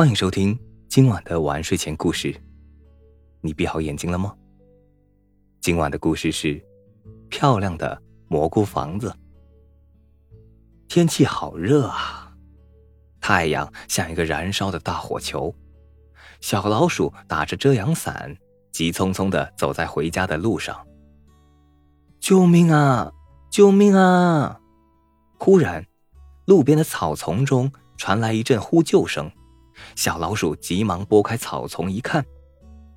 [0.00, 2.34] 欢迎收听今晚的晚睡前故事。
[3.42, 4.34] 你闭好眼睛了吗？
[5.60, 6.58] 今晚的故事是
[7.28, 9.14] 漂亮的蘑菇房子。
[10.88, 12.34] 天气好热啊，
[13.20, 15.54] 太阳像一个燃烧的大火球。
[16.40, 18.34] 小老鼠打着遮阳伞，
[18.72, 20.82] 急匆匆的走在回家的路上。
[22.20, 23.12] 救命啊！
[23.50, 24.62] 救命啊！
[25.38, 25.86] 忽然，
[26.46, 29.30] 路边的草丛中传来一阵呼救声。
[29.96, 32.24] 小老鼠急忙拨开草丛一看，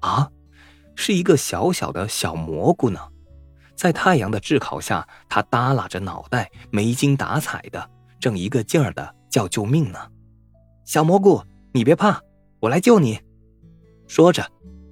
[0.00, 0.30] 啊，
[0.94, 3.00] 是一个小小的小蘑菇呢，
[3.76, 9.98] 在太阳的炙烤下，它耷拉着脑袋，没精打采的，正一个劲儿的叫救命呢。
[10.84, 12.20] 小蘑菇，你别怕，
[12.60, 13.20] 我来救你。
[14.06, 14.46] 说着，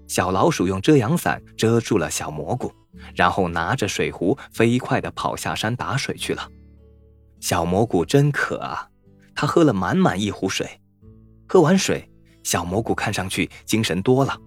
[0.09, 2.73] 小老鼠用遮阳伞遮住了小蘑菇，
[3.15, 6.49] 然后拿着水壶飞快的跑下山打水去了。
[7.41, 8.89] 小蘑菇真渴啊，
[9.35, 10.80] 它喝了满满一壶水。
[11.53, 12.09] 喝完水，
[12.45, 14.39] 小蘑菇看上去精神多了。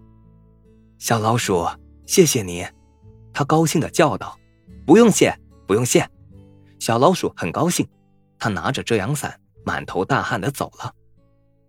[1.00, 1.68] 小老鼠，
[2.06, 2.66] 谢谢你，
[3.34, 4.40] 它高兴的叫道
[4.88, 5.38] ：“不用谢，
[5.68, 6.10] 不用谢。”
[6.80, 7.86] 小老鼠很高兴，
[8.40, 10.94] 它拿着遮阳伞，满头大汗的走了。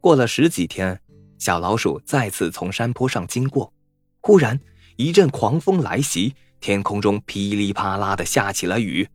[0.00, 1.00] 过了十几天，
[1.36, 3.74] 小老鼠再次从山坡上经过，
[4.20, 4.56] 忽然
[4.94, 9.08] 一阵狂风来袭，天空中噼里啪啦的下起了雨，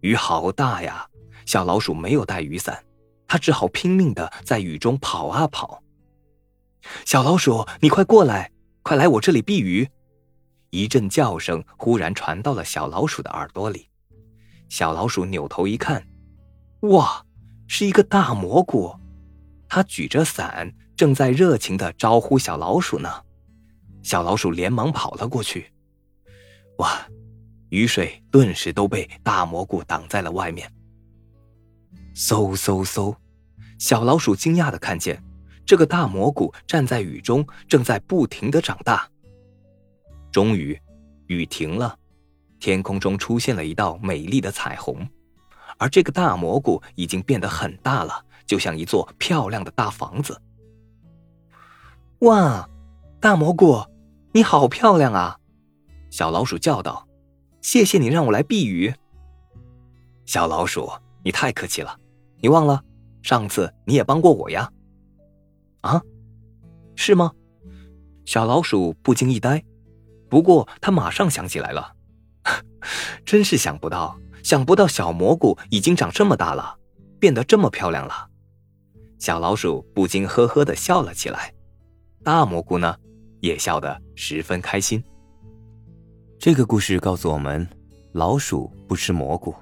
[0.00, 1.06] 雨好大呀！
[1.46, 2.84] 小老鼠没有带雨伞。
[3.34, 5.82] 他只好拼命的在雨中跑啊跑。
[7.04, 8.52] 小老鼠，你快过来，
[8.84, 9.90] 快来我这里避雨！
[10.70, 13.88] 一阵叫声忽然传到了小老鼠的耳朵里。
[14.68, 16.06] 小老鼠扭头一看，
[16.82, 17.26] 哇，
[17.66, 18.94] 是一个大蘑菇，
[19.68, 23.10] 它举着伞，正在热情的招呼小老鼠呢。
[24.04, 25.72] 小老鼠连忙跑了过去。
[26.78, 27.04] 哇，
[27.70, 30.72] 雨水顿时都被大蘑菇挡在了外面。
[32.14, 33.12] 嗖嗖嗖！
[33.84, 35.22] 小老鼠惊讶的看见，
[35.66, 39.06] 这个大蘑菇站在雨中，正在不停的长大。
[40.32, 40.80] 终于，
[41.26, 41.94] 雨停了，
[42.58, 45.06] 天空中出现了一道美丽的彩虹，
[45.76, 50.40] 而这个大蘑菇已经变得很大了，就像一座漂亮的大房子。
[52.20, 52.66] 哇，
[53.20, 53.84] 大蘑菇，
[54.32, 55.38] 你好漂亮啊！
[56.08, 57.06] 小老鼠叫道
[57.60, 58.94] ：“谢谢你让我来避雨。”
[60.24, 60.90] 小老鼠，
[61.22, 62.00] 你太客气了。
[62.40, 62.82] 你忘了，
[63.24, 64.70] 上次你也帮过我呀？
[65.80, 66.02] 啊，
[66.94, 67.32] 是吗？
[68.26, 69.64] 小老鼠不禁一呆，
[70.28, 71.94] 不过他马上想起来了，
[73.24, 76.78] 真是想不到，想不到小蘑菇已经长这么大了，
[77.18, 78.28] 变得这么漂亮了。
[79.18, 81.54] 小老鼠不禁呵呵的笑了起来，
[82.22, 82.94] 大蘑菇呢，
[83.40, 85.02] 也笑得十分开心。
[86.38, 87.66] 这个故事告诉我们，
[88.12, 89.54] 老鼠不吃蘑菇。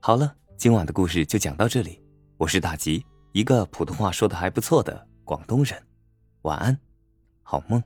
[0.00, 0.36] 好了。
[0.58, 1.99] 今晚的故事就讲到这里，
[2.40, 5.78] 我是大吉，一个普通话说的还不错的广东人，
[6.40, 6.80] 晚安，
[7.42, 7.82] 好梦。